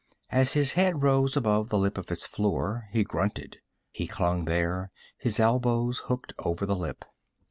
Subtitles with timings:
[0.31, 3.57] As his head rose above the lip of its floor, he grunted.
[3.91, 4.89] He clung there,
[5.19, 7.05] his elbows hooked over the lip.